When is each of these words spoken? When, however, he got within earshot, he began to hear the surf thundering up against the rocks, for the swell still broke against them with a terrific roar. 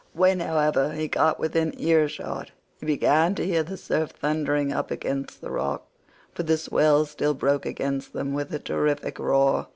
When, 0.13 0.39
however, 0.39 0.93
he 0.93 1.07
got 1.07 1.39
within 1.39 1.79
earshot, 1.79 2.49
he 2.79 2.87
began 2.87 3.35
to 3.35 3.45
hear 3.45 3.61
the 3.61 3.77
surf 3.77 4.09
thundering 4.09 4.73
up 4.73 4.89
against 4.89 5.41
the 5.41 5.51
rocks, 5.51 5.85
for 6.33 6.41
the 6.41 6.57
swell 6.57 7.05
still 7.05 7.35
broke 7.35 7.67
against 7.67 8.11
them 8.11 8.33
with 8.33 8.51
a 8.51 8.57
terrific 8.57 9.19
roar. 9.19 9.67